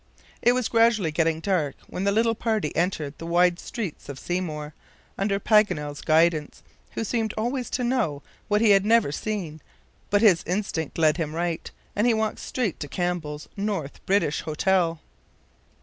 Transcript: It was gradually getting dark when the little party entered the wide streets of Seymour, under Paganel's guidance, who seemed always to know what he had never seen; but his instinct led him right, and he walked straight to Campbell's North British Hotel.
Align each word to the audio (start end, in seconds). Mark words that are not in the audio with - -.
It 0.41 0.53
was 0.53 0.67
gradually 0.67 1.11
getting 1.11 1.41
dark 1.41 1.75
when 1.85 2.05
the 2.05 2.11
little 2.11 2.33
party 2.33 2.75
entered 2.75 3.13
the 3.19 3.27
wide 3.27 3.59
streets 3.59 4.09
of 4.09 4.17
Seymour, 4.17 4.73
under 5.15 5.39
Paganel's 5.39 6.01
guidance, 6.01 6.63
who 6.93 7.03
seemed 7.03 7.35
always 7.37 7.69
to 7.69 7.83
know 7.83 8.23
what 8.47 8.61
he 8.61 8.71
had 8.71 8.83
never 8.83 9.11
seen; 9.11 9.61
but 10.09 10.23
his 10.23 10.43
instinct 10.47 10.97
led 10.97 11.17
him 11.17 11.35
right, 11.35 11.69
and 11.95 12.07
he 12.07 12.15
walked 12.15 12.39
straight 12.39 12.79
to 12.79 12.87
Campbell's 12.87 13.47
North 13.55 14.03
British 14.07 14.41
Hotel. 14.41 14.99